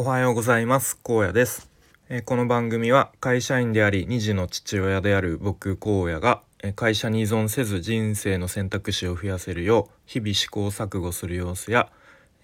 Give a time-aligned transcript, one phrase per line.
[0.00, 0.96] おはようございます。
[1.04, 1.68] 荒野です、
[2.08, 11.90] えー、この番組は会社員であり2児の父親である僕荒野が、えー、会社に依存せず人生の選択肢を増やせるよう日々試行錯誤する様子や、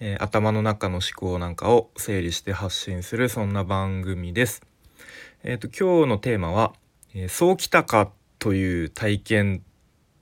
[0.00, 4.60] えー、頭の中の思考なんかを整理して発信するそんな番組です。
[5.44, 6.72] えっ、と今日のテーマは、
[7.14, 8.10] えそうきたか
[8.40, 9.62] という体験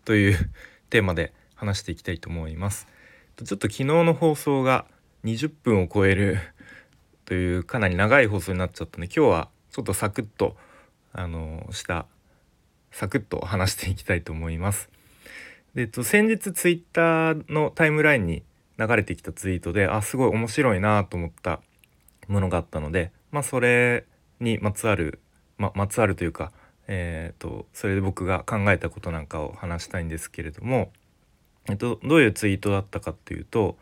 [0.05, 0.51] という
[0.91, 2.87] テーマで話していきたいと思います。
[3.43, 4.85] ちょっと昨日の放送が
[5.25, 6.39] 20分を超える
[7.33, 10.55] というかなり長い放送になっちゃったんで今日はちょっとサクッと
[11.15, 12.05] あのした
[12.91, 14.91] サクッと話していきたいと思います。
[15.75, 18.43] で、えっと、先日ツイッターのタイムラインに
[18.79, 21.63] 流れてきたツイートであすごい面白いなと思った
[22.29, 24.05] ものがあったのでまあそれ
[24.39, 25.19] にまつわる、
[25.57, 26.53] ままつわるというか、
[26.87, 30.93] えーと、それで僕が考えたことなんかを話したいんですけれども、
[31.71, 33.79] えっと、どういうツイートだったかっていうと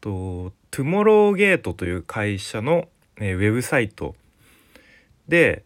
[0.00, 4.14] とトゥモローゲートという会社の、えー、ウェブサイト
[5.26, 5.64] で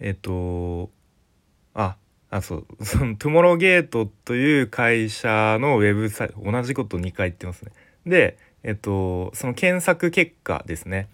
[0.00, 0.90] えっ、と
[1.74, 1.94] あ
[2.28, 7.70] あそう そのトゥモローゲートという会社のウェブサイト同じこと2回言ってますね。
[8.04, 11.08] でえっ、とその検索結果ですね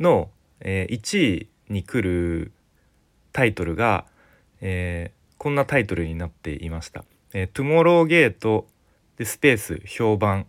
[0.00, 2.50] の、えー、1位に来る
[3.30, 4.06] タイトルが、
[4.60, 7.04] えー、こんなタイトルになっていました。
[7.32, 8.66] えー、トゥモローゲート
[9.18, 10.48] でスペース評判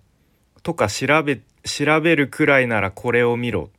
[0.63, 3.69] とか調べ調べるくらいならこれを見ろ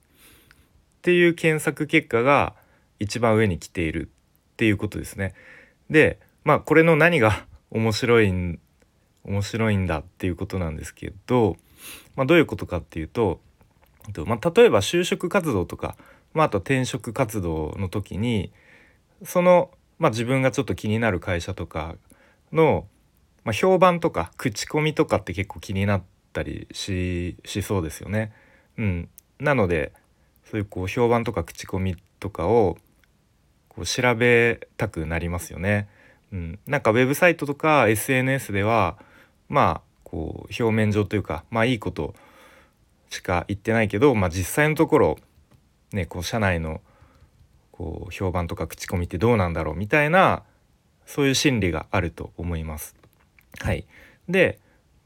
[0.99, 2.55] っていう検索結果が
[2.99, 4.11] 一番上に来ている
[4.53, 5.35] っていうことですね。
[5.89, 8.59] でまあこれの何が 面白いん
[9.25, 11.57] 面白いんだっていうことなんですけど、
[12.17, 13.41] まあ、どういうことかっていうと、
[14.27, 15.97] まあ、例えば就職活動とか、
[16.33, 18.51] まあ、あと転職活動の時に
[19.23, 21.97] その、まあ、自分がちょっと気になる会社とか
[22.51, 22.87] の、
[23.45, 28.33] まあ、評判とか口コミとかって結構気になってたりしそうですよね。
[28.79, 29.93] うん、なので
[30.51, 32.79] そういうこう評判とか口コミとかを
[33.69, 35.89] こう調べたくなりますよね。
[36.33, 38.99] うん、なんかウェブサイトとか SNS では
[39.49, 42.15] まあこう表面上というかまあいいこと
[43.11, 45.19] しか言ってないけど、まあ、実際のところ
[45.93, 46.81] ねこう社内の
[47.73, 50.45] こう評判とか口コミってどうなんだろうみたいな
[51.07, 52.95] そういう心理があると思います。
[53.59, 53.85] はい、
[54.29, 54.61] で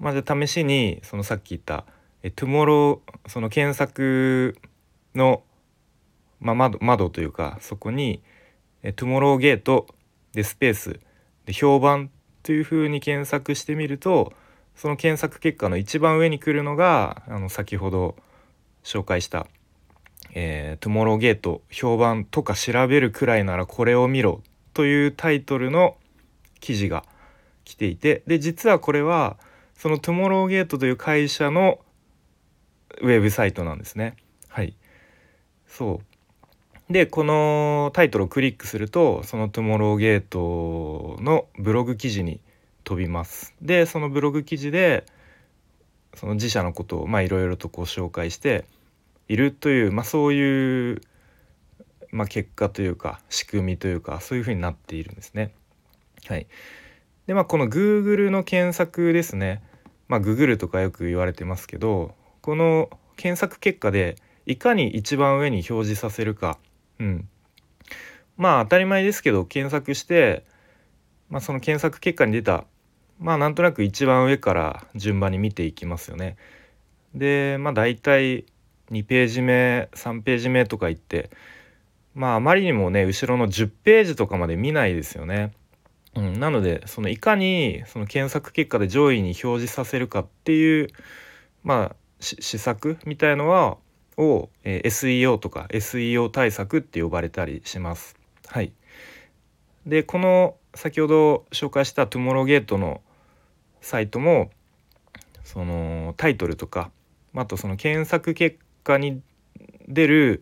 [0.04, 1.86] まあ、じゃ試しにそのさっき言った
[2.22, 4.54] えトゥモローその検索
[5.14, 5.42] の、
[6.40, 8.22] まあ、窓窓というかそこに
[8.82, 9.86] えトゥモローゲート
[10.34, 11.00] でスペース
[11.46, 12.10] で評判
[12.42, 14.34] というふうに検索してみると
[14.76, 18.14] その検索結果の一番上に来るのがあの先ほど
[18.82, 19.46] 紹介した
[20.36, 24.42] 「えー、トゥモローゲート評判とか調べるくらいならこれを見ろ」
[24.74, 25.96] というタイトルの
[26.60, 27.06] 記事が
[27.64, 29.38] 来ていてで実はこれは
[29.76, 31.80] そのトゥモローゲートという会社の
[33.00, 34.16] ウェブサイトなんですね。
[34.48, 34.74] はい。
[35.66, 36.00] そ
[36.88, 36.92] う。
[36.92, 42.40] で、このタイトルをクリックすると、そのトゥモローゲートのブログ記事に
[42.84, 43.54] 飛びます。
[43.62, 45.04] で、そのブログ記事で、
[46.14, 48.66] その自社のことをいろいろとこう紹介して
[49.28, 51.00] いるという、まあ、そういう、
[52.10, 55.52] まあ、結果というか仕組みというかそういうふうになっているんですね。
[56.26, 56.46] はい、
[57.26, 59.62] でまあこの Google の検索ですね
[60.08, 66.58] まあ Google とかよく言われてますけどこの検索結果でいかに一番上に表示させるか、
[66.98, 67.28] うん、
[68.36, 70.44] まあ当たり前ですけど検索して、
[71.30, 72.64] まあ、その検索結果に出た
[73.18, 76.36] まあなんとなく一番上から順番に見ていきますよね。
[77.14, 78.44] でまあ大体
[78.90, 81.30] 2ページ目3ページ目とか言って
[82.14, 85.52] まああまりにもね後ろの10ページとかまで見ないですよね。
[86.16, 90.88] うん、なのでそのいかにその検索結果で上位に表示させるかっていう
[91.62, 93.76] まあ施策みたいのは
[94.16, 98.16] を、えー、SEO とか SEO 対策って呼ばれたりします。
[98.46, 98.72] はい、
[99.86, 103.00] でこの先ほど紹介したトゥモローゲートの
[103.80, 104.50] サイトも
[105.42, 106.90] そのタイトルとか
[107.34, 109.20] あとその検索結果に
[109.88, 110.40] 出る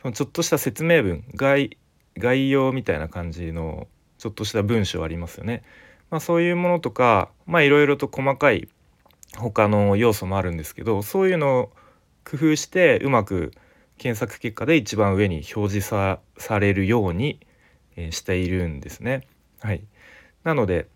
[0.00, 1.76] そのちょっとした説明文概
[2.18, 3.86] 概要みたいな感じの
[4.22, 5.64] ちょっとした文章ありますよね。
[6.08, 8.68] まあ、そういうものとかいろいろと細かい
[9.36, 11.72] 他の要素もあるんですけどそういうのを
[12.24, 13.50] 工夫してうまく
[13.98, 17.40] 検索結果で一番上に表示さされるように、
[17.96, 19.26] え、しているんですね。
[19.60, 19.82] はい、
[20.44, 20.86] なので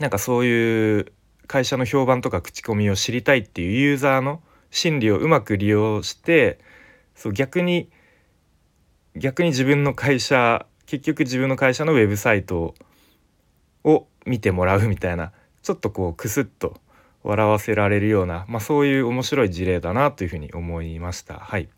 [0.00, 1.12] なんかそういう
[1.46, 6.58] 会社の評判とか口コミを知りたいっていうユーザーの心理をうまく利用して
[7.14, 7.88] そう逆に
[9.14, 12.74] 逆に自分の会社結局自分の会社のウェブサイト
[13.84, 15.32] を見てもらうみたいな
[15.62, 16.80] ちょっとこうクスッと
[17.22, 21.34] 笑わせられるような、まあ、そういう面白い事例だなというふうに思いました。
[21.34, 21.68] はい、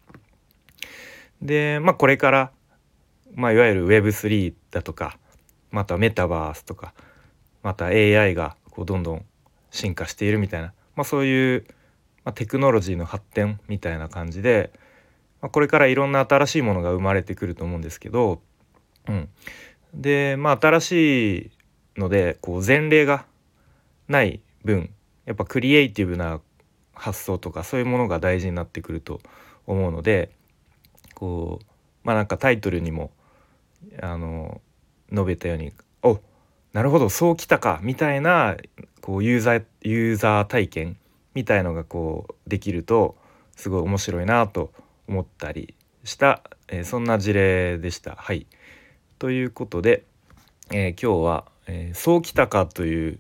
[1.43, 2.53] でまあこれから、
[3.35, 5.19] まあ、いわゆる Web3 だとか
[5.73, 6.95] またメタバースとか
[7.65, 9.25] また AI がこうどんどん
[9.73, 11.67] 進化しているみたいな、まあ、そういう、
[12.25, 14.71] まあ、テクノロジーの発展みたいな感じで、
[15.43, 18.41] まあ、これからいろんな新しいものが生まれてくると思うんですけど、
[19.11, 19.29] うん、
[19.95, 21.51] でまあ新しい
[22.01, 23.27] のでこう前例が
[24.09, 24.91] ない分
[25.27, 26.41] やっぱクリエイティブな
[26.95, 29.21] 発想とかそういうものが大事になってくると
[29.67, 30.31] 思うので
[31.15, 31.67] こう
[32.05, 33.11] まあなんかタイトルにも
[34.01, 34.61] あの
[35.11, 35.73] 述べたように
[36.03, 36.21] お
[36.73, 38.57] なるほどそうきたかみたいな
[39.01, 40.97] こうユーザーユーザー体験
[41.35, 43.17] みたいのがこうできると
[43.57, 44.73] すごい面白いなと
[45.09, 45.75] 思ったり
[46.05, 48.15] した、えー、そんな事例でした。
[48.17, 48.47] はい、
[49.21, 50.05] ということで、
[50.73, 53.19] えー、今日は、えー、そうきたかという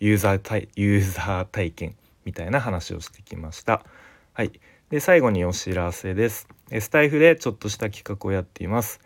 [0.00, 1.94] ユーザー体ユーザー体験
[2.24, 3.84] みたいな話をしてきました。
[4.32, 4.52] はい、
[4.88, 6.48] で最後にお知らせです。
[6.80, 9.02] スタイフでちょっとした企画をやっています。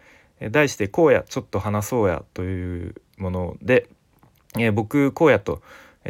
[0.53, 3.89] 題して「こうやちょっと話そうや」というもので、
[4.57, 5.63] えー、僕こうやと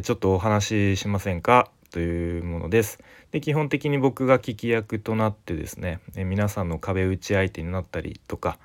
[0.02, 1.70] ちょっとお話ししませんか？
[1.90, 2.98] というものです。
[3.30, 8.58] で基本的に僕が聞き役となってですね、えー、皆さんの壁打ち相手になったりとか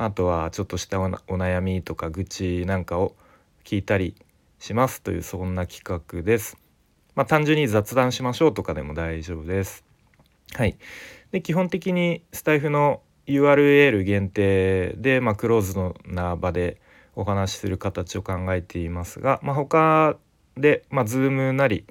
[0.00, 3.16] あとはちょっとしたお悩みとか愚痴なんかを
[3.64, 4.14] 聞いたり
[4.60, 6.56] しますというそんな企画です。
[7.16, 9.82] まあ、単純に雑談しましょうとかでも大丈夫です。
[10.54, 10.78] はい。
[11.32, 16.80] で基本的にスタイフの URL 限定で、まあ、クローズのな場で
[17.16, 20.16] お話しする形を考えていますが、まあ、他
[20.56, 21.84] で、まあ、Zoom なり、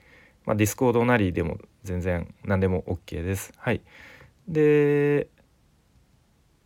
[0.46, 3.52] まあ、Discord なりでも全然何でも OK です。
[3.58, 3.82] はい。
[4.48, 5.28] で、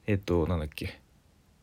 [0.05, 1.00] えっと、なんだっけ。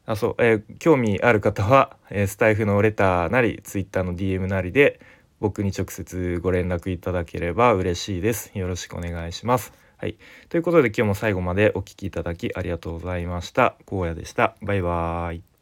[0.09, 5.01] あ、そう、えー、興味ある方は、えー、スタイフのレターなり、Twitter の DM なりで、
[5.39, 8.51] 僕に直接ご連絡いただければ嬉しいです。
[8.59, 9.73] よろしくお願いします。
[9.99, 10.17] はい。
[10.49, 13.77] ということで今日も最後までお聴きいただきありがとうございました。
[13.87, 14.57] 荒野でした。
[14.63, 15.58] バイバーイ。